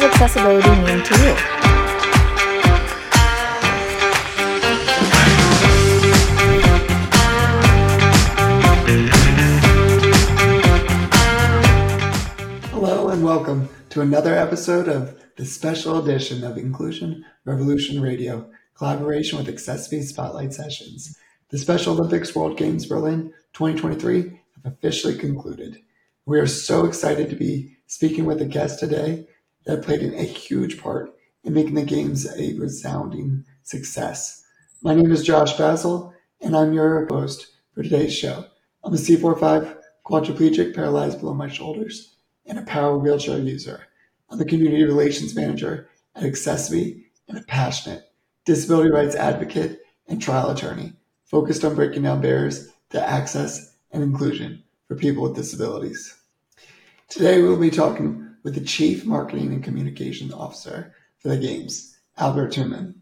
does 0.00 0.12
accessibility 0.12 0.68
mean 0.80 1.04
to 1.04 1.14
you? 1.22 1.34
Hello 12.70 13.08
and 13.08 13.22
welcome 13.22 13.68
to 13.90 14.00
another 14.00 14.34
episode 14.34 14.88
of 14.88 15.22
the 15.36 15.44
special 15.44 16.02
edition 16.02 16.44
of 16.44 16.56
Inclusion 16.56 17.22
Revolution 17.44 18.00
Radio, 18.00 18.50
collaboration 18.74 19.36
with 19.36 19.48
accessiBe 19.48 20.02
Spotlight 20.02 20.54
Sessions. 20.54 21.14
The 21.50 21.58
Special 21.58 21.92
Olympics 21.92 22.34
World 22.34 22.56
Games 22.56 22.86
Berlin 22.86 23.34
2023 23.52 24.40
have 24.64 24.72
officially 24.72 25.18
concluded. 25.18 25.82
We 26.24 26.38
are 26.38 26.46
so 26.46 26.86
excited 26.86 27.28
to 27.28 27.36
be 27.36 27.76
speaking 27.86 28.24
with 28.24 28.40
a 28.40 28.46
guest 28.46 28.78
today 28.78 29.26
that 29.66 29.82
played 29.82 30.02
a 30.02 30.22
huge 30.22 30.80
part 30.80 31.14
in 31.44 31.54
making 31.54 31.74
the 31.74 31.82
games 31.82 32.26
a 32.36 32.54
resounding 32.58 33.44
success. 33.62 34.42
My 34.82 34.94
name 34.94 35.10
is 35.10 35.24
Josh 35.24 35.52
Basile, 35.54 36.14
and 36.40 36.56
I'm 36.56 36.72
your 36.72 37.06
host 37.10 37.48
for 37.74 37.82
today's 37.82 38.14
show. 38.14 38.44
I'm 38.82 38.94
a 38.94 38.96
C45 38.96 39.76
quadriplegic, 40.06 40.74
paralyzed 40.74 41.20
below 41.20 41.34
my 41.34 41.48
shoulders, 41.48 42.16
and 42.46 42.58
a 42.58 42.62
power 42.62 42.98
wheelchair 42.98 43.38
user. 43.38 43.86
I'm 44.30 44.38
the 44.38 44.44
community 44.44 44.84
relations 44.84 45.34
manager 45.34 45.88
at 46.14 46.22
accessiBe 46.22 47.04
and 47.28 47.38
a 47.38 47.42
passionate 47.42 48.04
disability 48.44 48.90
rights 48.90 49.14
advocate 49.14 49.80
and 50.08 50.20
trial 50.20 50.50
attorney 50.50 50.94
focused 51.24 51.64
on 51.64 51.74
breaking 51.74 52.02
down 52.02 52.20
barriers 52.20 52.68
to 52.90 53.08
access 53.08 53.76
and 53.92 54.02
inclusion 54.02 54.62
for 54.88 54.96
people 54.96 55.22
with 55.22 55.36
disabilities. 55.36 56.16
Today, 57.08 57.42
we'll 57.42 57.56
be 57.56 57.70
talking 57.70 58.29
with 58.42 58.54
the 58.54 58.60
Chief 58.60 59.04
Marketing 59.04 59.52
and 59.52 59.62
Communications 59.62 60.32
Officer 60.32 60.94
for 61.18 61.28
the 61.28 61.36
Games, 61.36 61.98
Albert 62.16 62.52
Tuemann. 62.52 62.94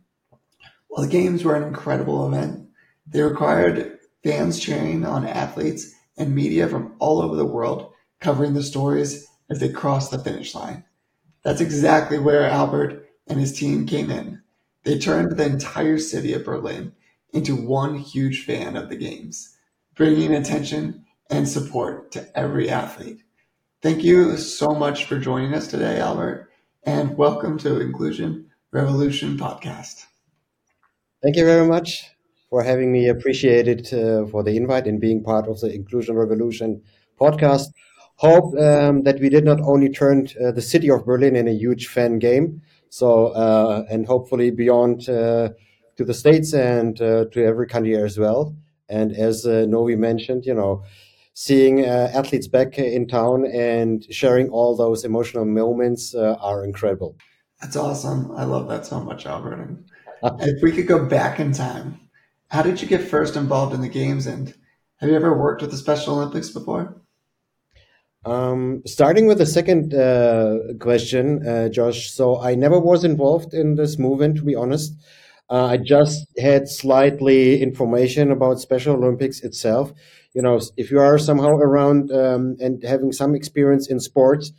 While 0.89 1.05
the 1.05 1.13
Games 1.13 1.45
were 1.45 1.55
an 1.55 1.63
incredible 1.63 2.27
event, 2.27 2.69
they 3.07 3.23
required 3.23 3.99
fans 4.23 4.59
cheering 4.59 5.05
on 5.05 5.27
athletes 5.27 5.95
and 6.17 6.35
media 6.35 6.69
from 6.69 6.95
all 6.99 7.23
over 7.23 7.37
the 7.37 7.47
world 7.47 7.93
covering 8.21 8.55
the 8.55 8.63
stories 8.63 9.27
as 9.49 9.61
they 9.61 9.69
crossed 9.69 10.11
the 10.11 10.19
finish 10.19 10.55
line. 10.55 10.85
That's 11.43 11.61
exactly 11.61 12.19
where 12.19 12.45
Albert 12.49 13.07
and 13.27 13.39
his 13.39 13.57
team 13.57 13.87
came 13.87 14.11
in. 14.11 14.43
They 14.85 14.99
turned 14.99 15.37
the 15.37 15.47
entire 15.47 15.99
city 15.99 16.33
of 16.33 16.45
Berlin 16.45 16.93
into 17.33 17.55
one 17.55 17.97
huge 17.97 18.45
fan 18.45 18.77
of 18.77 18.89
the 18.89 18.97
Games, 18.97 19.57
bringing 19.95 20.35
attention 20.35 21.05
and 21.31 21.49
support 21.49 22.11
to 22.13 22.39
every 22.39 22.69
athlete. 22.71 23.23
Thank 23.81 24.03
you 24.03 24.37
so 24.37 24.71
much 24.75 25.05
for 25.05 25.19
joining 25.19 25.55
us 25.55 25.69
today, 25.69 26.01
Albert, 26.01 26.51
and 26.83 27.17
welcome 27.17 27.57
to 27.59 27.81
Inclusion 27.81 28.51
Revolution 28.73 29.37
podcast. 29.37 30.05
Thank 31.23 31.37
you 31.37 31.45
very 31.45 31.67
much 31.67 32.11
for 32.51 32.65
having 32.65 32.91
me. 32.93 33.09
Appreciate 33.09 33.69
it 33.69 33.93
uh, 33.93 34.27
for 34.27 34.43
the 34.43 34.57
invite 34.57 34.89
and 34.89 35.01
being 35.01 35.23
part 35.23 35.47
of 35.47 35.61
the 35.61 35.73
Inclusion 35.73 36.17
Revolution 36.17 36.83
podcast. 37.21 37.67
Hope 38.17 38.53
um, 38.59 39.05
that 39.05 39.21
we 39.21 39.29
did 39.29 39.45
not 39.45 39.61
only 39.61 39.89
turn 39.91 40.27
uh, 40.45 40.51
the 40.51 40.63
city 40.63 40.91
of 40.91 41.05
Berlin 41.07 41.37
in 41.37 41.47
a 41.47 41.53
huge 41.53 41.87
fan 41.87 42.19
game, 42.19 42.63
so 42.89 43.29
uh, 43.29 43.85
and 43.89 44.07
hopefully 44.07 44.51
beyond 44.51 45.09
uh, 45.09 45.51
to 45.97 46.05
the 46.05 46.15
states 46.15 46.53
and 46.53 47.01
uh, 47.01 47.27
to 47.27 47.45
every 47.45 47.69
country 47.69 47.95
as 47.97 48.19
well. 48.19 48.57
And 48.89 49.13
as 49.13 49.47
uh, 49.47 49.67
Novie 49.69 49.97
mentioned, 49.99 50.47
you 50.47 50.55
know, 50.55 50.83
seeing 51.39 51.85
uh, 51.85 52.11
athletes 52.13 52.49
back 52.49 52.77
in 52.81 53.07
town 53.07 53.47
and 53.47 54.05
sharing 54.11 54.49
all 54.49 54.75
those 54.75 55.05
emotional 55.05 55.45
moments 55.45 56.13
uh, 56.13 56.35
are 56.41 56.65
incredible. 56.65 57.17
That's 57.61 57.77
awesome. 57.77 58.33
I 58.33 58.43
love 58.43 58.67
that 58.71 58.85
so 58.85 58.99
much, 58.99 59.25
Albert. 59.25 59.61
And 59.63 59.85
if 60.41 60.61
we 60.65 60.73
could 60.73 60.89
go 60.89 61.07
back 61.07 61.39
in 61.39 61.53
time, 61.53 62.01
how 62.51 62.63
did 62.63 62.83
you 62.83 62.89
get 62.89 63.03
first 63.03 63.37
involved 63.37 63.73
in 63.73 63.83
the 63.83 63.89
games? 63.89 64.27
And 64.27 64.53
have 64.97 65.09
you 65.09 65.15
ever 65.15 65.39
worked 65.39 65.63
with 65.63 65.71
the 65.71 65.77
Special 65.77 66.17
Olympics 66.17 66.51
before? 66.51 67.01
Um, 68.25 68.83
starting 68.85 69.27
with 69.29 69.39
the 69.39 69.47
second 69.47 69.95
uh, 69.95 70.75
question, 70.81 71.47
uh, 71.47 71.69
Josh. 71.69 72.11
So 72.11 72.41
I 72.41 72.57
never 72.57 72.81
was 72.81 73.05
involved 73.05 73.55
in 73.55 73.77
this 73.77 73.97
movement, 73.97 74.39
to 74.39 74.43
be 74.43 74.57
honest. 74.57 74.93
Uh, 75.51 75.67
I 75.67 75.77
just 75.79 76.27
had 76.39 76.69
slightly 76.69 77.63
information 77.63 78.31
about 78.31 78.61
Special 78.61 78.97
Olympics 78.97 79.41
itself. 79.41 79.93
You 80.35 80.43
know, 80.43 80.61
if 80.77 80.91
you 80.91 81.01
are 81.01 81.19
somehow 81.19 81.57
around 81.57 82.13
um, 82.13 82.57
and 82.61 82.83
having 82.83 83.13
some 83.13 83.35
experience 83.35 83.89
in 83.89 83.99
sports, 83.99 84.53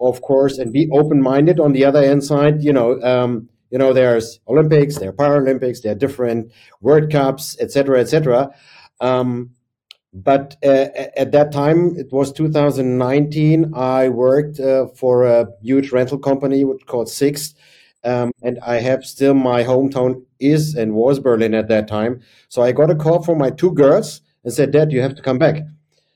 of 0.00 0.20
course, 0.20 0.58
and 0.58 0.72
be 0.72 0.88
open-minded 0.92 1.58
on 1.58 1.72
the 1.72 1.84
other 1.84 2.04
hand 2.06 2.22
side, 2.22 2.62
you 2.62 2.72
know, 2.72 3.00
um, 3.02 3.48
you 3.70 3.78
know, 3.78 3.92
there's 3.92 4.40
Olympics, 4.46 4.98
there 4.98 5.08
are 5.08 5.12
Paralympics, 5.12 5.82
there 5.82 5.92
are 5.92 5.96
different 5.96 6.52
World 6.80 7.10
Cups, 7.10 7.56
etc., 7.58 8.00
etc. 8.00 8.50
Um, 9.00 9.50
but 10.12 10.56
uh, 10.64 10.86
at 11.16 11.32
that 11.32 11.52
time, 11.52 11.96
it 11.98 12.12
was 12.12 12.32
2019. 12.32 13.72
I 13.74 14.08
worked 14.08 14.60
uh, 14.60 14.86
for 14.88 15.24
a 15.24 15.46
huge 15.62 15.92
rental 15.92 16.18
company 16.18 16.64
called 16.86 17.08
Sixt, 17.08 17.56
um, 18.04 18.32
and 18.42 18.58
I 18.64 18.76
have 18.76 19.04
still 19.04 19.34
my 19.34 19.64
hometown 19.64 20.22
is 20.38 20.74
and 20.74 20.94
was 20.94 21.18
Berlin 21.18 21.54
at 21.54 21.68
that 21.68 21.88
time. 21.88 22.20
So 22.48 22.62
I 22.62 22.72
got 22.72 22.90
a 22.90 22.94
call 22.94 23.22
from 23.22 23.38
my 23.38 23.50
two 23.50 23.72
girls 23.72 24.20
and 24.44 24.52
said, 24.52 24.70
"Dad, 24.70 24.92
you 24.92 25.00
have 25.00 25.14
to 25.16 25.22
come 25.22 25.38
back." 25.38 25.62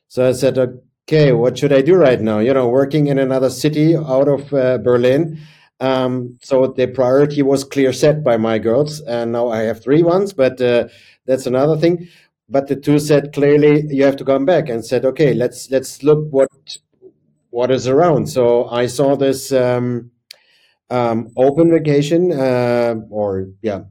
So 0.09 0.29
I 0.29 0.33
said, 0.33 0.59
"Okay, 0.59 1.33
what 1.33 1.59
should 1.59 1.73
I 1.73 1.83
do 1.83 1.95
right 1.95 2.21
now? 2.21 2.39
You 2.39 2.55
know, 2.55 2.69
working 2.69 3.07
in 3.09 3.19
another 3.19 3.51
city 3.51 3.97
out 3.97 4.29
of 4.29 4.53
uh, 4.55 4.79
Berlin." 4.79 5.39
Um, 5.81 6.39
so 6.43 6.67
the 6.67 6.87
priority 6.89 7.43
was 7.43 7.65
clear 7.65 7.93
set 7.93 8.23
by 8.23 8.37
my 8.37 8.59
girls, 8.59 9.01
and 9.01 9.33
now 9.33 9.49
I 9.49 9.61
have 9.63 9.83
three 9.83 10.03
ones, 10.03 10.33
but 10.33 10.61
uh, 10.61 10.89
that's 11.27 11.47
another 11.47 11.77
thing. 11.77 12.09
But 12.49 12.69
the 12.69 12.77
two 12.77 12.99
said 12.99 13.33
clearly, 13.33 13.87
you 13.89 14.05
have 14.05 14.17
to 14.17 14.25
come 14.25 14.45
back, 14.45 14.69
and 14.69 14.85
said, 14.85 15.05
okay, 15.05 15.35
let's 15.35 15.71
let's 15.71 16.03
look 16.03 16.27
what 16.31 16.51
what 17.51 17.71
is 17.71 17.87
around. 17.89 18.29
So 18.29 18.69
I 18.69 18.87
saw 18.87 19.17
this 19.17 19.53
um, 19.53 20.11
um, 20.91 21.29
open 21.37 21.71
vacation, 21.71 22.33
uh, 22.33 22.97
or 23.11 23.49
yeah, 23.63 23.83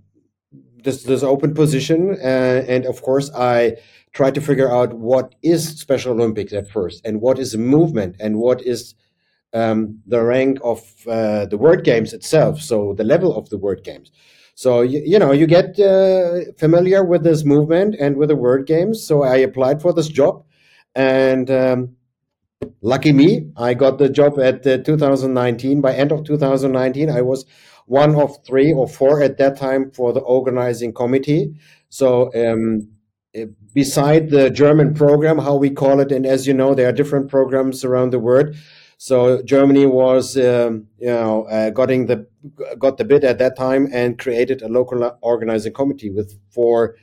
this 0.84 1.04
this 1.04 1.24
open 1.24 1.54
position, 1.54 2.18
uh, 2.22 2.64
and 2.68 2.86
of 2.86 3.02
course 3.02 3.32
I 3.36 3.78
tried 4.12 4.36
to 4.36 4.42
figure 4.42 4.72
out 4.72 4.94
what 4.94 5.36
is 5.42 5.80
Special 5.80 6.14
Olympics 6.14 6.54
at 6.54 6.70
first, 6.70 7.06
and 7.06 7.22
what 7.22 7.40
is 7.40 7.56
movement, 7.56 8.16
and 8.20 8.38
what 8.38 8.62
is 8.62 8.96
um, 9.54 10.00
the 10.06 10.22
rank 10.22 10.60
of 10.64 10.82
uh, 11.08 11.46
the 11.46 11.58
World 11.58 11.84
Games 11.84 12.14
itself, 12.14 12.62
so 12.62 12.94
the 12.98 13.04
level 13.04 13.36
of 13.38 13.50
the 13.50 13.58
World 13.58 13.84
Games. 13.84 14.12
So 14.56 14.82
you, 14.82 15.02
you 15.06 15.20
know 15.20 15.32
you 15.32 15.48
get 15.48 15.80
uh, 15.80 16.52
familiar 16.58 17.04
with 17.04 17.24
this 17.24 17.46
movement 17.46 17.96
and 18.00 18.18
with 18.18 18.30
the 18.30 18.36
World 18.36 18.66
Games. 18.66 19.06
So 19.06 19.24
I 19.24 19.38
applied 19.38 19.82
for 19.82 19.94
this 19.94 20.10
job, 20.10 20.44
and 20.96 21.50
um, 21.50 21.96
lucky 22.82 23.12
me, 23.12 23.52
I 23.56 23.74
got 23.74 23.98
the 23.98 24.10
job 24.10 24.40
at 24.40 24.66
uh, 24.66 24.78
2019. 24.80 25.82
By 25.82 25.94
end 25.94 26.12
of 26.12 26.24
2019, 26.24 27.10
I 27.10 27.22
was 27.22 27.46
one 27.86 28.16
of 28.16 28.44
three 28.46 28.74
or 28.74 28.88
four 28.88 29.22
at 29.22 29.38
that 29.38 29.58
time 29.58 29.92
for 29.92 30.14
the 30.14 30.20
organizing 30.20 30.94
committee. 30.94 31.56
So 31.90 32.32
um, 32.36 32.90
beside 33.74 34.30
the 34.30 34.50
German 34.50 34.94
program, 34.94 35.40
how 35.40 35.56
we 35.56 35.70
call 35.70 36.00
it, 36.00 36.12
and 36.12 36.26
as 36.26 36.48
you 36.48 36.54
know, 36.54 36.76
there 36.76 36.90
are 36.90 36.94
different 36.94 37.30
programs 37.30 37.84
around 37.84 38.12
the 38.12 38.20
world. 38.20 38.56
So 38.98 39.42
Germany 39.44 39.86
was, 39.86 40.36
um, 40.38 40.88
you 40.98 41.08
know, 41.08 41.46
uh, 41.46 41.70
getting 41.70 42.08
the 42.08 42.28
got 42.78 42.98
the 42.98 43.06
bid 43.06 43.24
at 43.24 43.38
that 43.38 43.56
time 43.56 43.88
and 43.94 44.20
created 44.20 44.62
a 44.62 44.68
local 44.68 45.18
organizing 45.22 45.74
committee 45.74 46.10
with 46.10 46.38
four 46.52 46.96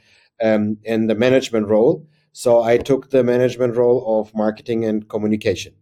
um, 0.43 0.77
in 0.85 1.07
the 1.07 1.15
management 1.15 1.69
role. 1.69 2.07
So 2.37 2.63
I 2.63 2.77
took 2.77 3.09
the 3.09 3.25
management 3.25 3.77
role 3.77 4.21
of 4.21 4.35
marketing 4.35 4.85
and 4.85 5.09
communication 5.09 5.73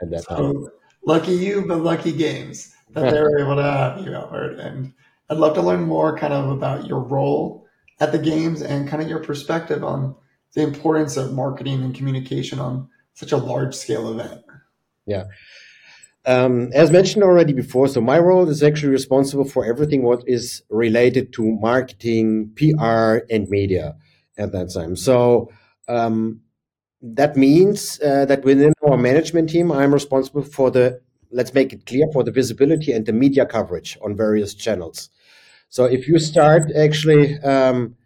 at 0.00 0.10
that 0.10 0.22
so, 0.22 0.36
time. 0.36 0.68
Lucky 1.04 1.32
you, 1.32 1.64
but 1.66 1.80
lucky 1.80 2.12
games 2.12 2.72
that 2.92 3.10
they 3.10 3.20
were 3.20 3.40
able 3.40 3.56
to 3.56 3.64
have 3.64 3.98
you, 3.98 4.14
Albert. 4.14 4.60
And 4.60 4.92
I'd 5.28 5.38
love 5.38 5.54
to 5.54 5.62
learn 5.62 5.82
more 5.82 6.16
kind 6.16 6.32
of 6.32 6.50
about 6.50 6.86
your 6.86 7.00
role 7.00 7.66
at 7.98 8.12
the 8.12 8.18
games 8.20 8.62
and 8.62 8.88
kind 8.88 9.02
of 9.02 9.08
your 9.08 9.18
perspective 9.18 9.82
on 9.82 10.14
the 10.54 10.62
importance 10.62 11.16
of 11.16 11.32
marketing 11.32 11.82
and 11.82 11.96
communication 11.96 12.60
on 12.60 12.88
such 13.14 13.32
a 13.32 13.36
large 13.36 13.74
scale 13.74 14.08
event. 14.12 14.44
Yeah. 15.04 15.24
Um, 16.26 16.70
as 16.74 16.92
mentioned 16.92 17.24
already 17.24 17.52
before, 17.52 17.88
so 17.88 18.00
my 18.00 18.20
role 18.20 18.48
is 18.48 18.62
actually 18.62 18.92
responsible 18.92 19.44
for 19.44 19.64
everything 19.64 20.04
what 20.04 20.22
is 20.28 20.62
related 20.70 21.32
to 21.32 21.42
marketing, 21.42 22.52
PR, 22.54 23.26
and 23.28 23.48
media 23.48 23.96
at 24.38 24.52
that 24.52 24.72
time. 24.72 24.96
So 24.96 25.50
um, 25.88 26.40
that 27.02 27.36
means 27.36 28.00
uh, 28.00 28.24
that 28.26 28.44
within 28.44 28.72
our 28.82 28.96
management 28.96 29.50
team, 29.50 29.70
I'm 29.72 29.92
responsible 29.92 30.42
for 30.42 30.70
the, 30.70 31.00
let's 31.30 31.54
make 31.54 31.72
it 31.72 31.86
clear, 31.86 32.06
for 32.12 32.22
the 32.24 32.32
visibility 32.32 32.92
and 32.92 33.06
the 33.06 33.12
media 33.12 33.46
coverage 33.46 33.98
on 34.02 34.16
various 34.16 34.54
channels. 34.54 35.10
So 35.68 35.84
if 35.84 36.08
you 36.08 36.18
start 36.18 36.70
actually 36.76 37.38
um, 37.40 37.96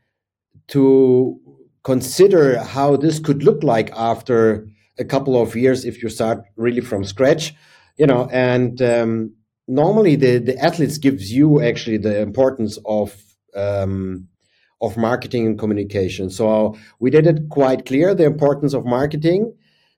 to 0.68 1.40
consider 1.82 2.62
how 2.62 2.96
this 2.96 3.18
could 3.18 3.42
look 3.42 3.62
like 3.62 3.90
after 3.92 4.66
a 4.98 5.04
couple 5.04 5.40
of 5.40 5.56
years 5.56 5.84
if 5.84 6.02
you 6.02 6.08
start 6.08 6.44
really 6.56 6.80
from 6.80 7.04
scratch 7.04 7.54
you 7.96 8.06
know 8.06 8.28
and 8.30 8.82
um, 8.82 9.34
normally 9.66 10.14
the 10.16 10.38
the 10.38 10.58
athletes 10.58 10.98
gives 10.98 11.32
you 11.32 11.60
actually 11.62 11.96
the 11.96 12.20
importance 12.20 12.78
of 12.84 13.16
um, 13.54 14.28
of 14.80 14.96
marketing 14.96 15.46
and 15.46 15.58
communication. 15.58 16.30
So 16.30 16.76
we 16.98 17.10
did 17.10 17.26
it 17.26 17.48
quite 17.50 17.86
clear. 17.86 18.14
The 18.14 18.24
importance 18.24 18.74
of 18.74 18.84
marketing 18.84 19.54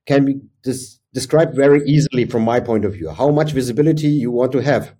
can 0.06 0.24
be 0.24 0.40
dis- 0.62 0.98
described 1.14 1.54
very 1.54 1.82
easily 1.86 2.24
from 2.24 2.42
my 2.42 2.60
point 2.60 2.84
of 2.84 2.94
view. 2.94 3.10
How 3.10 3.30
much 3.30 3.52
visibility 3.52 4.08
you 4.08 4.30
want 4.30 4.52
to 4.52 4.62
have. 4.62 4.94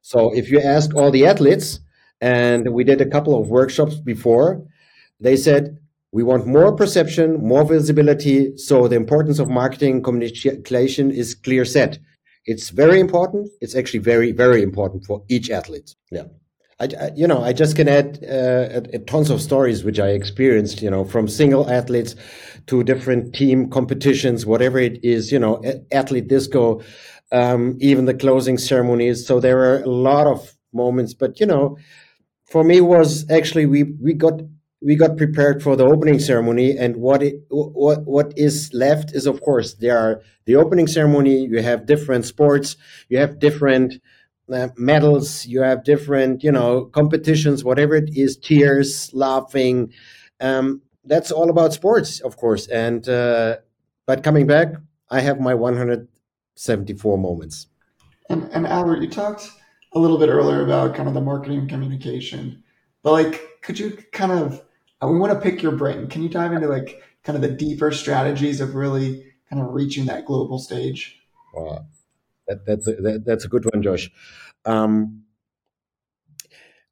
So 0.00 0.32
if 0.34 0.50
you 0.50 0.60
ask 0.60 0.94
all 0.94 1.10
the 1.10 1.26
athletes, 1.26 1.80
and 2.20 2.72
we 2.72 2.84
did 2.84 3.00
a 3.00 3.08
couple 3.08 3.38
of 3.38 3.48
workshops 3.48 3.96
before, 3.96 4.64
they 5.20 5.36
said 5.36 5.78
we 6.12 6.22
want 6.22 6.46
more 6.46 6.74
perception, 6.74 7.34
more 7.46 7.64
visibility. 7.64 8.56
So 8.56 8.88
the 8.88 8.96
importance 8.96 9.38
of 9.38 9.50
marketing 9.50 10.02
communication 10.02 11.10
is 11.10 11.34
clear 11.34 11.64
set. 11.64 11.98
It's 12.46 12.70
very 12.70 13.00
important. 13.00 13.50
It's 13.60 13.74
actually 13.74 14.00
very, 14.00 14.32
very 14.32 14.62
important 14.62 15.04
for 15.04 15.24
each 15.28 15.50
athlete. 15.50 15.94
Yeah. 16.10 16.24
I, 16.78 17.10
you 17.14 17.26
know, 17.26 17.42
I 17.42 17.52
just 17.54 17.74
can 17.74 17.88
add 17.88 18.22
uh, 18.22 18.80
tons 19.06 19.30
of 19.30 19.40
stories 19.40 19.82
which 19.82 19.98
I 19.98 20.08
experienced, 20.08 20.82
you 20.82 20.90
know, 20.90 21.04
from 21.04 21.26
single 21.26 21.70
athletes 21.70 22.14
to 22.66 22.84
different 22.84 23.34
team 23.34 23.70
competitions, 23.70 24.44
whatever 24.44 24.78
it 24.78 25.02
is, 25.02 25.32
you 25.32 25.38
know, 25.38 25.62
athlete 25.90 26.28
disco, 26.28 26.82
um, 27.32 27.78
even 27.80 28.04
the 28.04 28.14
closing 28.14 28.58
ceremonies. 28.58 29.26
So 29.26 29.40
there 29.40 29.58
are 29.60 29.82
a 29.82 29.88
lot 29.88 30.26
of 30.26 30.54
moments, 30.74 31.14
but 31.14 31.40
you 31.40 31.46
know, 31.46 31.78
for 32.44 32.62
me 32.62 32.80
was 32.80 33.28
actually 33.30 33.66
we 33.66 33.82
we 34.00 34.14
got 34.14 34.40
we 34.82 34.94
got 34.94 35.16
prepared 35.16 35.62
for 35.62 35.74
the 35.74 35.84
opening 35.84 36.18
ceremony 36.18 36.76
and 36.76 36.96
what 36.96 37.22
it 37.22 37.34
what 37.50 38.04
what 38.04 38.32
is 38.36 38.70
left 38.72 39.12
is 39.12 39.26
of 39.26 39.40
course 39.40 39.74
there 39.74 39.98
are 39.98 40.22
the 40.44 40.54
opening 40.54 40.86
ceremony 40.86 41.46
you 41.46 41.62
have 41.62 41.86
different 41.86 42.24
sports 42.24 42.76
you 43.08 43.18
have 43.18 43.38
different 43.38 43.94
uh, 44.52 44.68
medals 44.76 45.46
you 45.46 45.60
have 45.60 45.84
different 45.84 46.42
you 46.42 46.52
know 46.52 46.86
competitions 46.86 47.64
whatever 47.64 47.96
it 47.96 48.10
is 48.16 48.36
tears 48.36 49.10
laughing 49.12 49.92
um, 50.40 50.80
that's 51.04 51.30
all 51.30 51.50
about 51.50 51.72
sports 51.72 52.20
of 52.20 52.36
course 52.36 52.66
and 52.68 53.08
uh, 53.08 53.56
but 54.06 54.22
coming 54.22 54.46
back 54.46 54.74
i 55.10 55.20
have 55.20 55.40
my 55.40 55.54
174 55.54 57.18
moments 57.18 57.66
and, 58.28 58.48
and 58.52 58.66
albert 58.66 59.02
you 59.02 59.08
talked 59.08 59.50
a 59.92 59.98
little 59.98 60.18
bit 60.18 60.28
earlier 60.28 60.62
about 60.62 60.94
kind 60.94 61.08
of 61.08 61.14
the 61.14 61.20
marketing 61.20 61.66
communication 61.68 62.62
but 63.02 63.12
like 63.12 63.60
could 63.62 63.78
you 63.78 63.96
kind 64.12 64.32
of 64.32 64.62
uh, 65.02 65.08
we 65.08 65.18
want 65.18 65.32
to 65.32 65.40
pick 65.40 65.62
your 65.62 65.72
brain. 65.72 66.08
Can 66.08 66.22
you 66.22 66.28
dive 66.28 66.52
into 66.52 66.68
like 66.68 67.02
kind 67.22 67.36
of 67.36 67.42
the 67.42 67.54
deeper 67.54 67.90
strategies 67.92 68.60
of 68.60 68.74
really 68.74 69.24
kind 69.50 69.62
of 69.62 69.74
reaching 69.74 70.06
that 70.06 70.24
global 70.24 70.58
stage? 70.58 71.20
Wow. 71.54 71.86
That, 72.48 72.66
that's 72.66 72.86
a, 72.88 72.94
that, 72.96 73.24
that's 73.24 73.44
a 73.44 73.48
good 73.48 73.64
one, 73.64 73.82
Josh. 73.82 74.10
Um, 74.64 75.22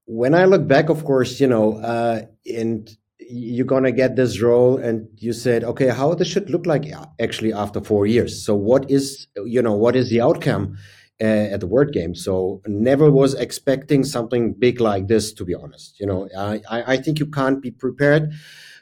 when 0.07 0.35
I 0.35 0.45
look 0.45 0.67
back, 0.67 0.89
of 0.89 1.05
course, 1.05 1.41
you 1.41 1.47
know, 1.47 1.79
uh, 1.79 2.23
and 2.47 2.91
you're 3.19 3.67
gonna 3.67 3.93
get 3.93 4.17
this 4.17 4.41
role, 4.41 4.77
and 4.77 5.09
you 5.17 5.33
said, 5.33 5.65
okay, 5.65 5.89
how 5.89 6.15
this 6.15 6.29
should 6.29 6.51
look 6.51 6.67
like 6.67 6.85
actually 7.21 7.53
after 7.53 7.81
four 7.81 8.07
years. 8.07 8.45
So, 8.45 8.55
what 8.55 8.91
is, 8.91 9.29
you 9.47 9.63
know, 9.63 9.75
what 9.75 9.97
is 9.97 10.11
the 10.11 10.21
outcome? 10.21 10.77
uh, 11.21 11.25
at 11.25 11.61
the 11.61 11.67
World 11.67 11.93
Game. 11.93 12.15
So 12.15 12.61
never 12.67 13.11
was 13.11 13.35
expecting 13.35 14.05
something 14.05 14.53
big 14.55 14.81
like 14.81 15.09
this, 15.09 15.33
to 15.35 15.45
be 15.45 15.55
honest. 15.55 15.99
You 16.01 16.07
know, 16.07 16.29
I, 16.37 16.61
I 16.71 16.97
think 16.97 17.19
you 17.19 17.27
can't 17.27 17.63
be 17.63 17.71
prepared, 17.71 18.33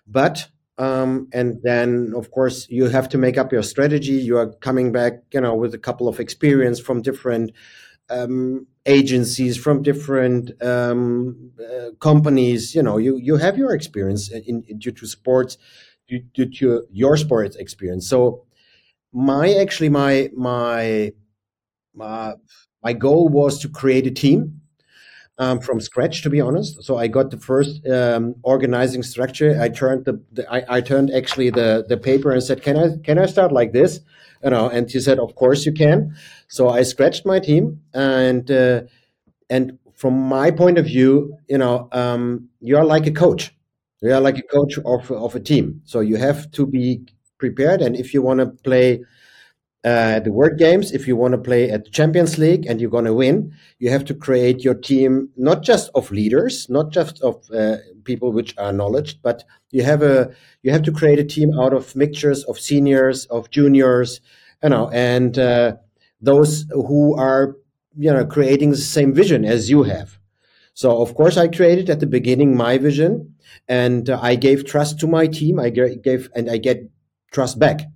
but 0.06 0.48
um, 0.82 1.28
and 1.32 1.60
then 1.62 2.12
of 2.16 2.30
course 2.30 2.66
you 2.70 2.84
have 2.88 3.08
to 3.10 3.18
make 3.18 3.38
up 3.38 3.52
your 3.52 3.62
strategy. 3.62 4.12
You 4.28 4.38
are 4.38 4.52
coming 4.68 4.92
back, 4.92 5.14
you 5.32 5.40
know, 5.40 5.54
with 5.54 5.74
a 5.74 5.78
couple 5.78 6.08
of 6.08 6.20
experience 6.20 6.80
from 6.80 7.02
different 7.02 7.52
um, 8.10 8.66
agencies, 8.86 9.56
from 9.56 9.82
different 9.82 10.44
um, 10.62 11.52
uh, 11.60 11.90
companies. 12.00 12.74
You 12.74 12.82
know, 12.82 12.98
you 12.98 13.18
you 13.18 13.36
have 13.36 13.58
your 13.58 13.74
experience 13.74 14.30
in, 14.32 14.64
in 14.68 14.78
due 14.78 14.92
to 14.92 15.06
sports, 15.06 15.58
due, 16.08 16.20
due 16.34 16.50
to 16.58 16.86
your 16.90 17.16
sports 17.16 17.56
experience. 17.56 18.08
So 18.08 18.44
my 19.12 19.54
actually 19.54 19.90
my 19.90 20.30
my 20.36 21.12
uh, 22.00 22.34
my 22.82 22.94
goal 22.94 23.28
was 23.28 23.60
to 23.60 23.68
create 23.68 24.06
a 24.06 24.12
team 24.12 24.61
um, 25.38 25.60
from 25.60 25.80
scratch, 25.80 26.22
to 26.22 26.30
be 26.30 26.40
honest. 26.40 26.82
So 26.84 26.96
I 26.96 27.08
got 27.08 27.30
the 27.30 27.38
first 27.38 27.86
um, 27.86 28.34
organizing 28.42 29.02
structure. 29.02 29.58
I 29.60 29.68
turned 29.68 30.04
the, 30.04 30.20
the 30.32 30.52
I, 30.52 30.76
I, 30.76 30.80
turned 30.80 31.10
actually 31.10 31.50
the 31.50 31.84
the 31.88 31.96
paper 31.96 32.30
and 32.32 32.42
said, 32.42 32.62
"Can 32.62 32.76
I 32.76 32.96
can 33.02 33.18
I 33.18 33.26
start 33.26 33.52
like 33.52 33.72
this?" 33.72 34.00
You 34.44 34.50
know, 34.50 34.68
and 34.68 34.90
he 34.90 35.00
said, 35.00 35.18
"Of 35.18 35.34
course 35.34 35.64
you 35.64 35.72
can." 35.72 36.14
So 36.48 36.68
I 36.68 36.82
scratched 36.82 37.24
my 37.24 37.38
team, 37.40 37.80
and 37.94 38.50
uh, 38.50 38.82
and 39.48 39.78
from 39.94 40.14
my 40.14 40.50
point 40.50 40.78
of 40.78 40.86
view, 40.86 41.36
you 41.48 41.58
know, 41.58 41.88
um, 41.92 42.48
you 42.60 42.76
are 42.76 42.84
like 42.84 43.06
a 43.06 43.12
coach. 43.12 43.54
You 44.02 44.12
are 44.12 44.20
like 44.20 44.38
a 44.38 44.42
coach 44.42 44.78
of 44.84 45.10
of 45.10 45.34
a 45.34 45.40
team. 45.40 45.80
So 45.84 46.00
you 46.00 46.16
have 46.16 46.50
to 46.52 46.66
be 46.66 47.02
prepared, 47.38 47.80
and 47.80 47.96
if 47.96 48.12
you 48.12 48.22
want 48.22 48.40
to 48.40 48.46
play 48.46 49.02
uh, 49.84 50.20
the 50.20 50.30
World 50.30 50.58
Games, 50.58 50.92
if 50.92 51.08
you 51.08 51.16
want 51.16 51.32
to 51.32 51.38
play 51.38 51.68
at 51.68 51.84
the 51.84 51.90
Champions 51.90 52.38
League 52.38 52.66
and 52.66 52.80
you're 52.80 52.90
going 52.90 53.04
to 53.04 53.14
win, 53.14 53.52
you 53.80 53.90
have 53.90 54.04
to 54.06 54.14
create 54.14 54.62
your 54.62 54.74
team 54.74 55.30
not 55.36 55.62
just 55.62 55.90
of 55.96 56.10
leaders, 56.12 56.68
not 56.70 56.92
just 56.92 57.20
of 57.22 57.42
uh, 57.50 57.78
people 58.04 58.30
which 58.30 58.56
are 58.58 58.72
knowledge, 58.72 59.20
but 59.22 59.42
you 59.70 59.82
have 59.82 60.02
a 60.02 60.32
you 60.62 60.70
have 60.70 60.82
to 60.82 60.92
create 60.92 61.18
a 61.18 61.24
team 61.24 61.58
out 61.58 61.72
of 61.72 61.96
mixtures 61.96 62.44
of 62.44 62.60
seniors, 62.60 63.26
of 63.26 63.50
juniors, 63.50 64.20
you 64.62 64.68
know, 64.68 64.88
and 64.90 65.36
uh, 65.38 65.74
those 66.20 66.64
who 66.70 67.16
are 67.16 67.56
you 67.96 68.12
know 68.12 68.24
creating 68.24 68.70
the 68.70 68.76
same 68.76 69.12
vision 69.12 69.44
as 69.44 69.68
you 69.68 69.82
have. 69.82 70.16
So 70.74 71.02
of 71.02 71.14
course, 71.16 71.36
I 71.36 71.48
created 71.48 71.90
at 71.90 71.98
the 71.98 72.06
beginning 72.06 72.56
my 72.56 72.78
vision, 72.78 73.34
and 73.66 74.08
uh, 74.08 74.20
I 74.22 74.36
gave 74.36 74.64
trust 74.64 75.00
to 75.00 75.08
my 75.08 75.26
team. 75.26 75.58
I 75.58 75.70
gave 75.70 76.30
and 76.36 76.48
I 76.48 76.58
get 76.58 76.88
trust 77.32 77.58
back 77.58 77.88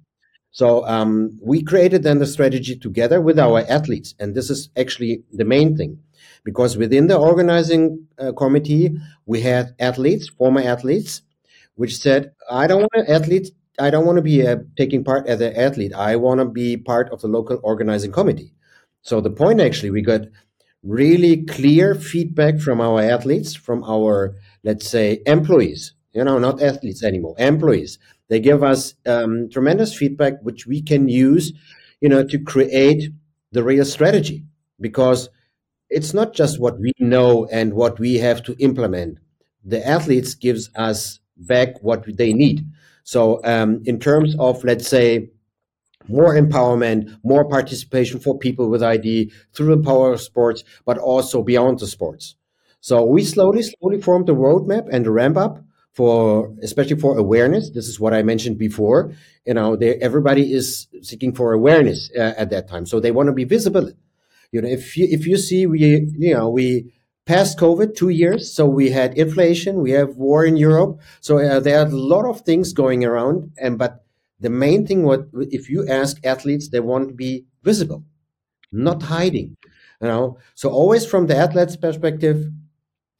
so 0.51 0.87
um, 0.87 1.39
we 1.43 1.63
created 1.63 2.03
then 2.03 2.19
the 2.19 2.27
strategy 2.27 2.77
together 2.77 3.21
with 3.21 3.39
our 3.39 3.61
athletes, 3.69 4.15
and 4.19 4.35
this 4.35 4.49
is 4.51 4.71
actually 4.77 5.23
the 5.33 5.45
main 5.45 5.77
thing, 5.77 5.99
because 6.45 6.77
within 6.77 7.09
the 7.09 7.19
organizing 7.19 8.07
uh, 8.19 8.33
committee 8.33 8.97
we 9.27 9.43
had 9.43 9.75
athletes, 9.79 10.29
former 10.29 10.63
athletes, 10.63 11.23
which 11.75 11.99
said, 11.99 12.33
"I 12.51 12.67
don't 12.67 12.81
want 12.89 13.07
to 13.07 13.13
athletes. 13.13 13.51
I 13.79 13.91
don't 13.91 14.07
want 14.07 14.17
to 14.17 14.23
be 14.23 14.47
uh, 14.47 14.57
taking 14.79 15.05
part 15.05 15.27
as 15.27 15.41
an 15.43 15.55
athlete. 15.57 15.93
I 15.95 16.17
want 16.17 16.41
to 16.41 16.47
be 16.47 16.79
part 16.79 17.11
of 17.13 17.21
the 17.21 17.29
local 17.29 17.61
organizing 17.63 18.13
committee." 18.13 18.55
So 19.03 19.21
the 19.21 19.31
point 19.31 19.61
actually, 19.61 19.91
we 19.91 20.03
got 20.03 20.23
really 20.83 21.45
clear 21.45 21.95
feedback 21.95 22.61
from 22.61 22.81
our 22.81 23.01
athletes, 23.03 23.55
from 23.55 23.85
our 23.85 24.37
let's 24.65 24.89
say 24.89 25.21
employees. 25.27 25.93
You 26.15 26.25
know, 26.25 26.39
not 26.39 26.63
athletes 26.63 27.05
anymore, 27.05 27.35
employees 27.39 27.99
they 28.29 28.41
give 28.41 28.63
us 28.63 28.95
um, 29.07 29.49
tremendous 29.51 29.95
feedback, 29.95 30.35
which 30.43 30.67
we 30.67 30.83
can 30.83 31.09
use, 31.09 31.53
you 32.01 32.09
know, 32.09 32.25
to 32.25 32.39
create 32.39 33.11
the 33.53 33.63
real 33.63 33.85
strategy. 33.85 34.45
Because 34.81 35.29
it's 35.89 36.13
not 36.13 36.35
just 36.35 36.61
what 36.61 36.79
we 36.79 36.93
know 36.99 37.47
and 37.47 37.75
what 37.75 37.99
we 37.99 38.17
have 38.17 38.43
to 38.45 38.57
implement. 38.59 39.19
The 39.65 39.87
athletes 39.87 40.35
gives 40.35 40.71
us 40.75 41.21
back 41.37 41.83
what 41.83 42.05
they 42.17 42.33
need. 42.33 42.67
So, 43.05 43.41
um, 43.45 43.83
in 43.85 44.01
terms 44.01 44.35
of, 44.39 44.65
let's 44.65 44.89
say, 44.89 45.31
more 46.09 46.35
empowerment, 46.35 47.17
more 47.25 47.49
participation 47.49 48.21
for 48.21 48.39
people 48.39 48.69
with 48.69 48.83
ID 48.83 49.33
through 49.53 49.77
the 49.77 49.83
power 49.83 50.13
of 50.13 50.21
sports, 50.21 50.65
but 50.85 50.99
also 50.99 51.43
beyond 51.43 51.79
the 51.81 51.87
sports. 51.87 52.37
So 52.81 53.05
we 53.05 53.25
slowly, 53.25 53.63
slowly 53.63 54.01
formed 54.01 54.27
the 54.27 54.35
roadmap 54.35 54.89
and 54.91 55.05
the 55.05 55.11
ramp 55.11 55.37
up 55.37 55.65
for 55.97 56.53
especially 56.63 56.99
for 57.05 57.17
awareness 57.17 57.71
this 57.71 57.89
is 57.89 57.99
what 57.99 58.13
i 58.13 58.23
mentioned 58.23 58.59
before 58.59 59.13
you 59.47 59.55
know 59.55 59.75
everybody 59.75 60.53
is 60.53 60.89
seeking 61.03 61.33
for 61.33 61.53
awareness 61.53 62.11
uh, 62.19 62.35
at 62.37 62.51
that 62.51 62.69
time. 62.69 62.85
So 62.85 63.01
they 63.01 63.13
want 63.13 63.29
to 63.29 63.33
be 63.33 63.45
visible. 63.45 63.91
You 64.53 64.61
know 64.61 64.69
if 64.69 64.97
you 64.97 65.07
if 65.11 65.27
you 65.27 65.37
see 65.37 65.67
we 65.67 66.09
you 66.19 66.35
know 66.35 66.49
we 66.49 66.93
passed 67.27 67.59
covid 67.59 67.97
2 67.97 68.09
years 68.09 68.53
so 68.55 68.67
we 68.67 68.91
had 68.91 69.19
inflation 69.19 69.83
we 69.83 69.91
have 69.91 70.17
war 70.17 70.45
in 70.45 70.57
europe 70.57 71.01
so 71.21 71.39
uh, 71.39 71.59
there 71.59 71.81
are 71.81 71.87
a 71.87 72.01
lot 72.15 72.25
of 72.25 72.43
things 72.43 72.73
going 72.73 73.05
around 73.05 73.51
and 73.59 73.77
but 73.77 74.05
the 74.39 74.49
main 74.49 74.87
thing 74.87 75.03
what 75.03 75.27
if 75.51 75.69
you 75.69 75.85
ask 75.89 76.25
athletes 76.25 76.69
they 76.69 76.79
want 76.79 77.09
to 77.09 77.15
be 77.15 77.45
visible 77.65 78.05
not 78.71 79.03
hiding 79.03 79.57
you 80.01 80.07
know? 80.07 80.39
So 80.55 80.71
always 80.71 81.05
from 81.05 81.27
the 81.27 81.37
athlete's 81.37 81.77
perspective 81.77 82.47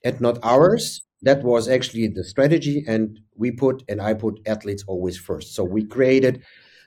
and 0.05 0.21
not 0.21 0.39
ours 0.45 1.03
that 1.27 1.43
was 1.43 1.69
actually 1.69 2.09
the 2.09 2.25
strategy 2.25 2.85
and 2.87 3.21
we 3.37 3.51
put 3.51 3.83
and 3.89 4.01
i 4.01 4.15
put 4.15 4.41
athletes 4.47 4.85
always 4.87 5.19
first. 5.19 5.55
So 5.55 5.65
we 5.65 5.85
created 5.85 6.43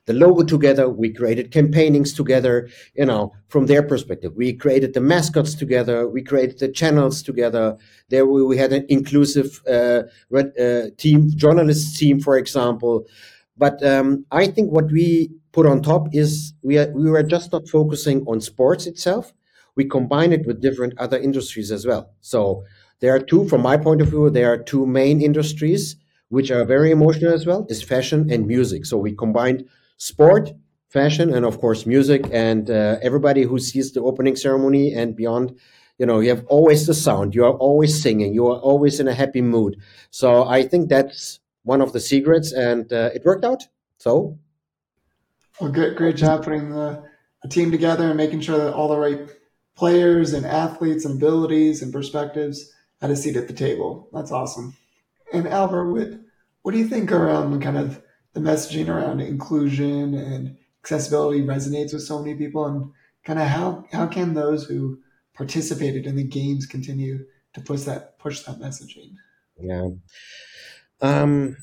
the 0.06 0.14
logo 0.14 0.44
together 0.44 0.90
we 0.90 1.14
created 1.14 1.52
campaignings 1.52 2.16
together 2.16 2.68
you 2.96 3.06
know 3.06 3.32
from 3.48 3.68
their 3.68 3.84
perspective. 3.84 4.34
We 4.36 4.54
created 4.54 4.94
the 4.94 5.02
mascots 5.02 5.54
together 5.56 6.08
we 6.08 6.24
created 6.24 6.60
the 6.60 6.70
channels 6.70 7.22
together. 7.22 7.78
There 8.10 8.26
we, 8.26 8.44
we 8.44 8.58
had 8.58 8.74
an 8.74 8.86
inclusive 8.90 9.62
uh, 9.68 10.04
uh, 10.36 10.84
team 10.98 11.30
journalist 11.36 11.98
team 12.00 12.20
for 12.20 12.38
example. 12.38 13.06
But 13.58 13.84
um, 13.86 14.26
i 14.32 14.48
think 14.48 14.72
what 14.72 14.92
we 14.92 15.32
put 15.52 15.66
on 15.66 15.82
top 15.82 16.08
is 16.14 16.54
we, 16.62 16.78
are, 16.78 16.92
we 16.94 17.10
were 17.10 17.24
just 17.24 17.52
not 17.52 17.68
focusing 17.68 18.24
on 18.28 18.40
sports 18.40 18.86
itself. 18.86 19.34
We 19.76 19.86
combine 19.86 20.32
it 20.32 20.46
with 20.46 20.62
different 20.62 20.94
other 21.00 21.18
industries 21.18 21.72
as 21.72 21.86
well. 21.88 22.12
So 22.22 22.64
there 23.00 23.16
are 23.16 23.20
two, 23.20 23.48
from 23.48 23.62
my 23.62 23.78
point 23.78 24.02
of 24.02 24.10
view, 24.10 24.30
there 24.30 24.52
are 24.52 24.58
two 24.58 24.86
main 24.86 25.22
industries 25.22 25.96
which 26.30 26.52
are 26.52 26.66
very 26.66 26.92
emotional 26.92 27.34
as 27.34 27.46
well, 27.46 27.66
is 27.70 27.82
fashion 27.82 28.32
and 28.32 28.46
music. 28.46 28.86
So 28.86 28.98
we 28.98 29.16
combined 29.16 29.68
sport, 29.98 30.52
fashion, 30.90 31.34
and 31.34 31.46
of 31.46 31.60
course 31.60 31.86
music. 31.86 32.26
And 32.32 32.70
uh, 32.70 32.98
everybody 33.02 33.44
who 33.44 33.58
sees 33.60 33.94
the 33.94 34.02
opening 34.02 34.36
ceremony 34.36 34.94
and 34.94 35.16
beyond, 35.16 35.58
you 35.98 36.06
know, 36.06 36.20
you 36.20 36.30
have 36.30 36.46
always 36.48 36.86
the 36.86 36.94
sound. 36.94 37.34
You 37.34 37.46
are 37.46 37.54
always 37.54 38.02
singing. 38.02 38.34
You 38.34 38.48
are 38.48 38.60
always 38.60 39.00
in 39.00 39.08
a 39.08 39.14
happy 39.14 39.42
mood. 39.42 39.78
So 40.12 40.44
I 40.48 40.64
think 40.64 40.90
that's 40.90 41.40
one 41.64 41.82
of 41.82 41.94
the 41.94 42.00
secrets, 42.00 42.52
and 42.54 42.92
uh, 42.94 43.10
it 43.14 43.24
worked 43.26 43.44
out. 43.44 43.68
So, 43.98 44.38
well, 45.60 45.72
good, 45.72 45.98
great 45.98 46.16
job 46.16 46.44
putting 46.44 46.70
the 46.70 47.04
a 47.44 47.48
team 47.48 47.72
together 47.72 48.08
and 48.08 48.18
making 48.18 48.42
sure 48.42 48.58
that 48.58 48.74
all 48.74 48.90
the 48.90 48.98
right 48.98 49.30
players 49.76 50.34
and 50.34 50.46
athletes 50.46 51.06
and 51.06 51.16
abilities 51.16 51.82
and 51.82 51.94
perspectives 51.94 52.74
had 53.02 53.12
a 53.12 53.16
seat 53.16 53.36
at 53.36 53.48
the 53.48 53.54
table. 53.54 54.10
That's 54.14 54.32
awesome. 54.32 54.76
And 55.34 55.48
Albert, 55.48 55.92
what, 55.92 56.10
what 56.62 56.72
do 56.72 56.78
you 56.78 56.88
think 56.88 57.12
around 57.12 57.62
kind 57.62 57.78
of 57.78 58.02
the 58.34 58.40
messaging 58.40 58.90
around 58.90 59.22
inclusion 59.22 60.14
and 60.14 60.58
accessibility 60.84 61.42
resonates 61.42 61.94
with 61.94 62.04
so 62.04 62.20
many 62.20 62.36
people 62.36 62.66
and 62.66 62.92
kind 63.24 63.40
of 63.40 63.48
how, 63.48 63.86
how 63.92 64.08
can 64.08 64.34
those 64.34 64.66
who 64.66 65.00
participated 65.34 66.06
in 66.06 66.16
the 66.16 66.24
games 66.24 66.66
continue 66.66 67.26
to 67.54 67.62
push 67.62 67.82
that 67.82 68.20
push 68.20 68.42
that 68.42 68.60
messaging? 68.60 69.16
Yeah. 69.60 69.90
Um, 71.02 71.56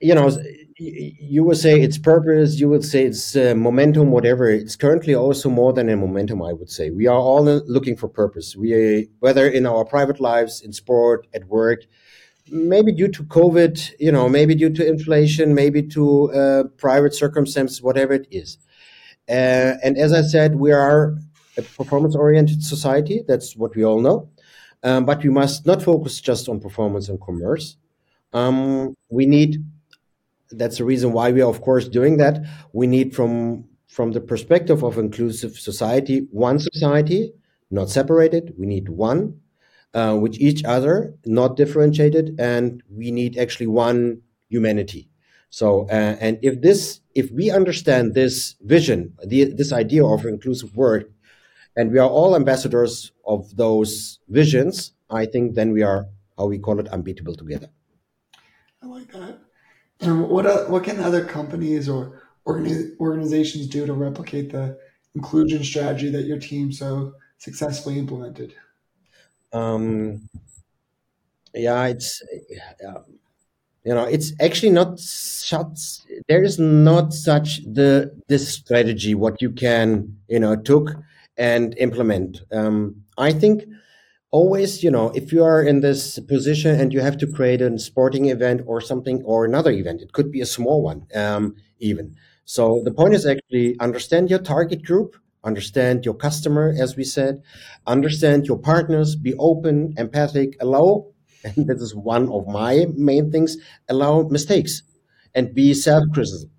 you 0.00 0.14
know, 0.14 0.30
you 0.78 1.42
would 1.42 1.56
say 1.56 1.80
it's 1.80 1.98
purpose, 1.98 2.60
you 2.60 2.68
would 2.68 2.84
say 2.84 3.04
it's 3.04 3.34
uh, 3.34 3.54
momentum, 3.56 4.10
whatever. 4.10 4.48
It's 4.48 4.76
currently 4.76 5.14
also 5.14 5.48
more 5.48 5.72
than 5.72 5.88
a 5.88 5.96
momentum, 5.96 6.40
I 6.40 6.52
would 6.52 6.70
say. 6.70 6.90
We 6.90 7.08
are 7.08 7.18
all 7.18 7.42
looking 7.42 7.96
for 7.96 8.08
purpose. 8.08 8.54
We, 8.54 9.08
whether 9.18 9.48
in 9.48 9.66
our 9.66 9.84
private 9.84 10.20
lives, 10.20 10.62
in 10.62 10.72
sport, 10.72 11.26
at 11.34 11.44
work, 11.46 11.80
maybe 12.50 12.92
due 12.92 13.08
to 13.08 13.24
COVID, 13.24 13.94
you 13.98 14.12
know, 14.12 14.28
maybe 14.28 14.54
due 14.54 14.70
to 14.70 14.86
inflation, 14.86 15.54
maybe 15.54 15.82
to 15.88 16.32
uh, 16.32 16.64
private 16.76 17.14
circumstances, 17.14 17.82
whatever 17.82 18.14
it 18.14 18.28
is. 18.30 18.58
Uh, 19.28 19.74
and 19.82 19.98
as 19.98 20.12
I 20.12 20.22
said, 20.22 20.56
we 20.56 20.70
are 20.72 21.16
a 21.56 21.62
performance 21.62 22.14
oriented 22.14 22.62
society. 22.62 23.24
That's 23.26 23.56
what 23.56 23.74
we 23.74 23.84
all 23.84 24.00
know. 24.00 24.30
Um, 24.84 25.04
but 25.04 25.24
we 25.24 25.30
must 25.30 25.66
not 25.66 25.82
focus 25.82 26.20
just 26.20 26.48
on 26.48 26.60
performance 26.60 27.08
and 27.08 27.20
commerce. 27.20 27.76
Um, 28.32 28.94
we 29.10 29.26
need 29.26 29.64
that's 30.50 30.78
the 30.78 30.84
reason 30.84 31.12
why 31.12 31.30
we 31.30 31.42
are 31.42 31.48
of 31.48 31.60
course 31.60 31.88
doing 31.88 32.16
that. 32.18 32.44
We 32.72 32.86
need 32.86 33.14
from 33.14 33.64
from 33.88 34.12
the 34.12 34.20
perspective 34.20 34.82
of 34.82 34.98
inclusive 34.98 35.58
society 35.58 36.26
one 36.30 36.58
society 36.58 37.32
not 37.70 37.90
separated. 37.90 38.54
We 38.58 38.66
need 38.66 38.88
one 38.88 39.40
uh, 39.94 40.18
with 40.20 40.40
each 40.40 40.64
other 40.64 41.14
not 41.26 41.56
differentiated 41.56 42.38
and 42.38 42.82
we 42.90 43.10
need 43.10 43.36
actually 43.38 43.66
one 43.66 44.22
humanity. 44.48 45.10
So 45.50 45.86
uh, 45.88 46.16
and 46.20 46.38
if 46.42 46.60
this 46.60 47.00
if 47.14 47.30
we 47.30 47.50
understand 47.50 48.14
this 48.14 48.56
vision 48.60 49.14
the, 49.24 49.44
this 49.44 49.72
idea 49.72 50.04
of 50.04 50.24
inclusive 50.24 50.76
work 50.76 51.10
and 51.76 51.90
we 51.92 51.98
are 51.98 52.08
all 52.08 52.36
ambassadors 52.36 53.12
of 53.26 53.56
those 53.56 54.18
visions 54.28 54.92
i 55.10 55.24
think 55.24 55.54
then 55.54 55.72
we 55.72 55.82
are 55.82 56.06
how 56.38 56.46
we 56.46 56.58
call 56.58 56.78
it 56.78 56.88
unbeatable 56.88 57.34
together. 57.34 57.68
I 58.80 58.86
like 58.86 59.12
that 59.12 59.47
and 60.00 60.28
what 60.28 60.70
what 60.70 60.84
can 60.84 61.00
other 61.00 61.24
companies 61.24 61.88
or 61.88 62.22
organizations 62.46 63.66
do 63.66 63.86
to 63.86 63.92
replicate 63.92 64.50
the 64.52 64.78
inclusion 65.14 65.62
strategy 65.64 66.10
that 66.10 66.24
your 66.24 66.38
team 66.38 66.72
so 66.72 67.14
successfully 67.38 67.98
implemented? 67.98 68.54
Um, 69.52 70.28
yeah, 71.54 71.86
it's 71.86 72.22
uh, 72.86 73.00
you 73.84 73.94
know 73.94 74.04
it's 74.04 74.32
actually 74.40 74.72
not 74.72 74.98
such. 75.00 75.98
There 76.28 76.42
is 76.42 76.58
not 76.58 77.12
such 77.12 77.58
the 77.64 78.14
this 78.28 78.48
strategy 78.48 79.14
what 79.14 79.42
you 79.42 79.50
can 79.50 80.16
you 80.28 80.38
know 80.38 80.54
took 80.56 80.94
and 81.36 81.76
implement. 81.78 82.42
Um, 82.52 83.04
I 83.16 83.32
think 83.32 83.64
always, 84.30 84.82
you 84.82 84.90
know, 84.90 85.10
if 85.14 85.32
you 85.32 85.42
are 85.42 85.62
in 85.62 85.80
this 85.80 86.18
position 86.20 86.78
and 86.78 86.92
you 86.92 87.00
have 87.00 87.16
to 87.18 87.26
create 87.26 87.62
a 87.62 87.78
sporting 87.78 88.26
event 88.26 88.62
or 88.66 88.80
something 88.80 89.22
or 89.24 89.44
another 89.44 89.70
event, 89.70 90.02
it 90.02 90.12
could 90.12 90.30
be 90.30 90.40
a 90.40 90.46
small 90.46 90.82
one, 90.82 91.06
um, 91.14 91.54
even. 91.78 92.14
So 92.44 92.82
the 92.84 92.92
point 92.92 93.14
is 93.14 93.26
actually 93.26 93.76
understand 93.80 94.30
your 94.30 94.38
target 94.38 94.84
group, 94.84 95.16
understand 95.44 96.04
your 96.04 96.14
customer, 96.14 96.74
as 96.78 96.96
we 96.96 97.04
said, 97.04 97.42
understand 97.86 98.46
your 98.46 98.58
partners, 98.58 99.16
be 99.16 99.34
open, 99.38 99.94
empathic, 99.96 100.56
allow, 100.60 101.06
and 101.44 101.66
this 101.66 101.80
is 101.80 101.94
one 101.94 102.28
of 102.30 102.46
my 102.46 102.86
main 102.94 103.30
things, 103.30 103.56
allow 103.88 104.22
mistakes 104.22 104.82
and 105.34 105.54
be 105.54 105.74
self-critical 105.74 106.38
critical 106.38 106.57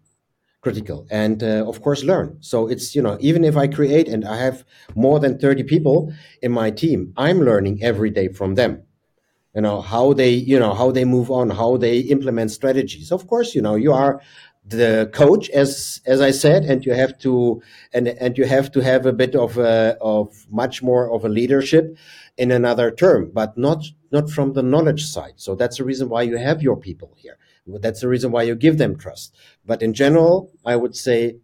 and 1.10 1.42
uh, 1.44 1.66
of 1.68 1.82
course 1.82 2.04
learn. 2.04 2.38
So 2.42 2.68
it's 2.68 2.96
you 2.96 3.02
know 3.02 3.18
even 3.22 3.44
if 3.44 3.56
i 3.56 3.68
create 3.68 4.08
and 4.10 4.26
i 4.26 4.38
have 4.38 4.66
more 4.96 5.20
than 5.20 5.40
30 5.40 5.64
people 5.64 6.12
in 6.42 6.52
my 6.52 6.70
team 6.72 7.14
i'm 7.18 7.40
learning 7.40 7.80
every 7.82 8.10
day 8.10 8.28
from 8.28 8.56
them. 8.56 8.84
You 9.56 9.62
know 9.62 9.82
how 9.82 10.14
they 10.14 10.32
you 10.32 10.60
know 10.60 10.74
how 10.74 10.92
they 10.92 11.06
move 11.06 11.32
on 11.32 11.50
how 11.50 11.78
they 11.78 12.00
implement 12.00 12.52
strategies. 12.52 13.12
Of 13.12 13.28
course 13.28 13.56
you 13.56 13.62
know 13.62 13.76
you 13.76 13.94
are 13.94 14.22
the 14.66 15.10
coach 15.14 15.50
as 15.50 16.00
as 16.06 16.22
i 16.22 16.32
said 16.32 16.64
and 16.66 16.86
you 16.86 16.94
have 16.94 17.18
to 17.18 17.62
and 17.94 18.08
and 18.08 18.38
you 18.38 18.46
have 18.46 18.72
to 18.72 18.82
have 18.82 19.06
a 19.08 19.14
bit 19.14 19.34
of 19.36 19.58
a, 19.58 19.98
of 20.02 20.46
much 20.52 20.84
more 20.84 21.12
of 21.12 21.26
a 21.26 21.30
leadership 21.30 21.98
in 22.38 22.52
another 22.52 22.92
term 22.92 23.32
but 23.34 23.58
not 23.58 23.84
not 24.12 24.30
from 24.30 24.54
the 24.54 24.64
knowledge 24.64 25.06
side. 25.06 25.34
So 25.38 25.56
that's 25.56 25.78
the 25.78 25.86
reason 25.86 26.10
why 26.10 26.24
you 26.24 26.38
have 26.38 26.62
your 26.62 26.78
people 26.78 27.14
here 27.18 27.38
that's 27.80 28.02
the 28.02 28.08
reason 28.08 28.32
why 28.32 28.44
you 28.44 28.56
give 28.56 28.78
them 28.78 28.98
trust. 28.98 29.36
But 29.66 29.82
in 29.82 29.94
general, 29.94 30.52
I 30.66 30.76
would 30.76 30.96
say 30.96 31.38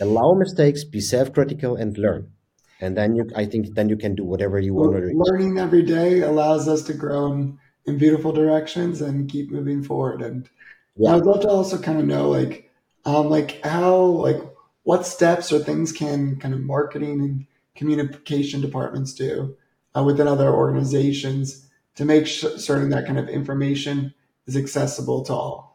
allow 0.00 0.34
mistakes, 0.34 0.84
be 0.84 1.00
self-critical, 1.00 1.76
and 1.76 1.96
learn. 1.96 2.32
And 2.80 2.96
then 2.96 3.16
you, 3.16 3.28
I 3.34 3.44
think, 3.46 3.74
then 3.74 3.88
you 3.88 3.96
can 3.96 4.14
do 4.14 4.24
whatever 4.24 4.60
you 4.60 4.74
want 4.74 4.94
to 4.94 5.00
do. 5.00 5.12
Learning 5.16 5.58
every 5.58 5.82
day 5.82 6.20
allows 6.20 6.68
us 6.68 6.82
to 6.84 6.94
grow 6.94 7.32
in, 7.32 7.58
in 7.86 7.98
beautiful 7.98 8.32
directions 8.32 9.00
and 9.00 9.28
keep 9.28 9.50
moving 9.50 9.82
forward. 9.82 10.22
And 10.22 10.48
yeah. 10.96 11.16
I'd 11.16 11.24
love 11.24 11.40
to 11.40 11.48
also 11.48 11.78
kind 11.78 11.98
of 11.98 12.06
know, 12.06 12.28
like, 12.28 12.70
um, 13.04 13.28
like 13.28 13.60
how, 13.64 13.96
like, 13.96 14.40
what 14.84 15.06
steps 15.06 15.52
or 15.52 15.58
things 15.58 15.92
can 15.92 16.36
kind 16.36 16.54
of 16.54 16.60
marketing 16.60 17.20
and 17.20 17.46
communication 17.74 18.60
departments 18.60 19.12
do 19.12 19.56
uh, 19.96 20.02
within 20.02 20.28
other 20.28 20.48
organizations 20.48 21.68
to 21.96 22.04
make 22.04 22.26
certain 22.26 22.90
that 22.90 23.06
kind 23.06 23.18
of 23.18 23.28
information 23.28 24.14
is 24.48 24.56
accessible 24.56 25.22
to 25.24 25.32
all. 25.32 25.68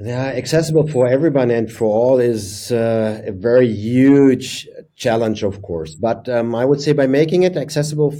Yeah, 0.00 0.26
accessible 0.26 0.86
for 0.86 1.08
everyone 1.08 1.50
and 1.50 1.70
for 1.70 1.86
all 1.86 2.20
is 2.20 2.70
uh, 2.70 3.20
a 3.26 3.32
very 3.32 3.66
huge 3.66 4.68
challenge, 4.94 5.42
of 5.42 5.60
course. 5.60 5.96
But 5.96 6.28
um, 6.28 6.54
I 6.54 6.64
would 6.64 6.80
say 6.80 6.92
by 6.92 7.08
making 7.08 7.42
it 7.42 7.56
accessible 7.56 8.14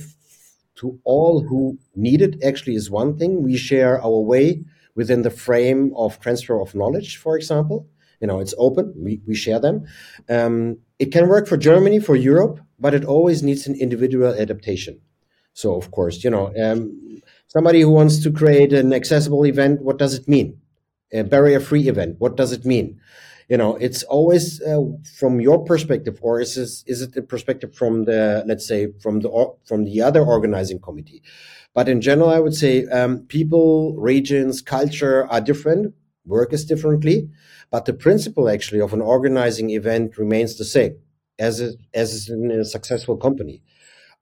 to 0.77 0.99
all 1.05 1.47
who 1.49 1.79
need 1.95 2.21
it, 2.21 2.43
actually, 2.43 2.75
is 2.75 2.91
one 2.91 3.17
thing. 3.17 3.45
We 3.45 3.57
share 3.57 4.03
our 4.03 4.21
way 4.21 4.65
within 4.97 5.23
the 5.23 5.31
frame 5.31 5.93
of 5.95 6.19
transfer 6.19 6.61
of 6.61 6.75
knowledge, 6.75 7.17
for 7.17 7.37
example. 7.37 7.87
You 8.21 8.27
know, 8.27 8.41
it's 8.41 8.55
open. 8.59 8.93
We, 8.97 9.21
we 9.29 9.37
share 9.37 9.61
them. 9.61 9.87
Um, 10.29 10.79
it 10.99 11.13
can 11.13 11.29
work 11.29 11.47
for 11.47 11.57
Germany, 11.57 12.01
for 12.01 12.17
Europe, 12.17 12.59
but 12.81 12.93
it 12.93 13.05
always 13.05 13.45
needs 13.45 13.69
an 13.69 13.77
individual 13.77 14.35
adaptation. 14.35 15.01
So, 15.53 15.77
of 15.77 15.93
course, 15.93 16.25
you 16.25 16.31
know, 16.31 16.53
um, 16.61 17.08
somebody 17.49 17.81
who 17.81 17.91
wants 17.91 18.23
to 18.23 18.31
create 18.31 18.73
an 18.73 18.93
accessible 18.93 19.45
event, 19.45 19.83
what 19.83 19.99
does 19.99 20.15
it 20.15 20.29
mean? 20.29 20.61
A 21.13 21.23
barrier-free 21.23 21.89
event, 21.89 22.17
what 22.19 22.37
does 22.37 22.53
it 22.53 22.65
mean? 22.65 23.01
You 23.49 23.57
know, 23.57 23.77
it's 23.77 24.03
always 24.05 24.61
uh, 24.61 24.83
from 25.19 25.41
your 25.41 25.65
perspective, 25.65 26.19
or 26.21 26.39
is 26.41 26.55
this, 26.55 26.85
is 26.87 27.01
it 27.01 27.15
the 27.15 27.23
perspective 27.23 27.75
from 27.75 28.05
the 28.05 28.45
let's 28.47 28.69
say 28.69 28.93
from 29.01 29.21
the 29.21 29.55
from 29.65 29.85
the 29.85 30.03
other 30.03 30.23
organizing 30.23 30.81
committee? 30.81 31.23
But 31.75 31.89
in 31.89 32.03
general, 32.03 32.29
I 32.29 32.41
would 32.41 32.55
say 32.55 32.85
um, 32.87 33.21
people, 33.21 33.97
regions, 33.97 34.61
culture 34.61 35.27
are 35.29 35.41
different. 35.41 35.95
Work 36.27 36.53
is 36.53 36.67
differently, 36.67 37.31
but 37.71 37.87
the 37.87 37.95
principle 37.95 38.51
actually 38.51 38.81
of 38.81 38.93
an 38.93 39.01
organizing 39.01 39.71
event 39.71 40.19
remains 40.19 40.59
the 40.59 40.67
same 40.67 40.99
as 41.39 41.59
it, 41.61 41.77
as 41.95 42.29
in 42.29 42.51
a 42.51 42.67
successful 42.67 43.17
company. 43.17 43.63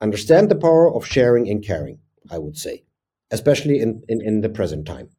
Understand 0.01 0.51
the 0.51 0.55
power 0.55 0.95
of 0.95 1.05
sharing 1.05 1.49
and 1.51 1.65
caring. 1.65 1.99
I 2.31 2.39
would 2.39 2.57
say 2.57 2.86
especially 3.31 3.81
in, 3.81 4.03
in, 4.09 4.21
in 4.21 4.41
the 4.41 4.49
present 4.49 4.87
time. 4.87 5.11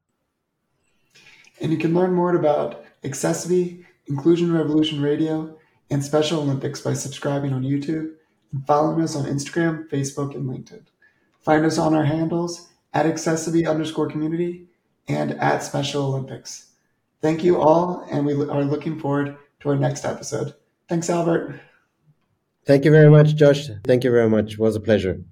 And 1.60 1.72
you 1.72 1.78
can 1.78 1.94
learn 1.94 2.14
more 2.14 2.36
about 2.36 2.86
accessiBe, 3.04 3.84
Inclusion 4.08 4.54
Revolution 4.54 5.02
Radio, 5.02 5.58
and 5.90 6.04
Special 6.04 6.42
Olympics 6.42 6.82
by 6.82 6.94
subscribing 6.94 7.54
on 7.54 7.64
YouTube 7.64 8.12
and 8.52 8.66
following 8.66 9.02
us 9.02 9.16
on 9.16 9.26
Instagram, 9.26 9.90
Facebook, 9.90 10.36
and 10.36 10.46
LinkedIn. 10.46 10.84
Find 11.42 11.66
us 11.66 11.78
on 11.78 11.94
our 11.94 12.06
handles 12.06 12.70
at 12.94 13.06
accessibility 13.06 13.66
underscore 13.66 14.10
community 14.10 14.68
and 15.08 15.32
at 15.32 15.64
Special 15.64 16.06
Olympics. 16.06 16.72
Thank 17.22 17.44
you 17.44 17.60
all, 17.60 18.06
and 18.12 18.26
we 18.26 18.34
are 18.34 18.64
looking 18.64 19.00
forward 19.00 19.38
to 19.62 19.70
our 19.70 19.76
next 19.76 20.06
episode. 20.06 20.54
Thanks, 20.88 21.10
Albert. 21.10 21.60
Thank 22.66 22.86
you 22.86 22.92
very 22.92 23.10
much, 23.10 23.36
Josh. 23.36 23.70
Thank 23.86 24.04
you 24.04 24.12
very 24.12 24.30
much. 24.30 24.54
It 24.54 24.60
was 24.60 24.76
a 24.76 24.80
pleasure. 24.80 25.24